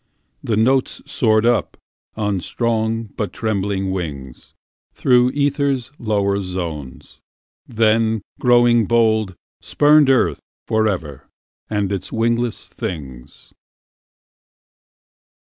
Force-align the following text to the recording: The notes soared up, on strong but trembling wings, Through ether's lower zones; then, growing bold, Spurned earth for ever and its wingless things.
The 0.43 0.57
notes 0.57 1.03
soared 1.05 1.45
up, 1.45 1.77
on 2.15 2.39
strong 2.39 3.09
but 3.17 3.31
trembling 3.31 3.91
wings, 3.91 4.55
Through 4.95 5.29
ether's 5.35 5.91
lower 5.99 6.41
zones; 6.41 7.19
then, 7.67 8.23
growing 8.39 8.87
bold, 8.87 9.35
Spurned 9.61 10.09
earth 10.09 10.39
for 10.65 10.87
ever 10.87 11.27
and 11.69 11.91
its 11.91 12.11
wingless 12.11 12.67
things. 12.67 13.53